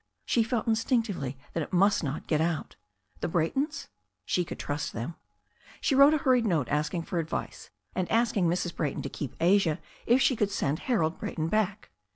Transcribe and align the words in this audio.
She 0.25 0.41
felt 0.41 0.65
in 0.65 0.73
stinctively 0.73 1.37
that 1.53 1.61
it 1.61 1.71
must 1.71 2.03
not 2.03 2.25
get 2.25 2.41
out 2.41 2.75
The 3.19 3.27
Braytons? 3.27 3.89
She 4.25 4.43
could 4.43 4.57
trust 4.57 4.93
them. 4.93 5.13
She 5.79 5.93
wrote 5.93 6.15
a 6.15 6.17
hurried 6.17 6.47
note 6.47 6.69
asking 6.69 7.03
for 7.03 7.19
advice, 7.19 7.69
and 7.93 8.09
asking 8.11 8.47
Mrs. 8.47 8.75
Brayton 8.75 9.03
to 9.03 9.09
keep 9.09 9.35
Asia 9.39 9.79
if 10.07 10.19
she 10.19 10.35
could 10.35 10.49
send 10.49 10.79
Harold 10.89 11.19
Bray 11.19 11.35
ton 11.35 11.49
back. 11.49 11.91